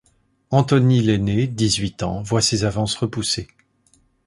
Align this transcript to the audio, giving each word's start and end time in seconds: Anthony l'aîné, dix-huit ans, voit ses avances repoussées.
Anthony 0.49 1.03
l'aîné, 1.03 1.45
dix-huit 1.45 2.01
ans, 2.01 2.23
voit 2.23 2.41
ses 2.41 2.63
avances 2.63 2.95
repoussées. 2.95 3.47